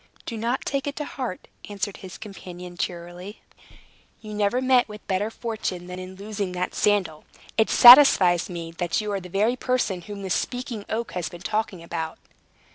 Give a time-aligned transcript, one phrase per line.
[0.25, 3.41] "Do not take it to heart," answered his companion cheerily.
[4.19, 7.23] "You never met with better fortune than in losing that sandal.
[7.55, 11.41] It satisfies me that you are the very person whom the Speaking Oak has been
[11.41, 12.17] talking about."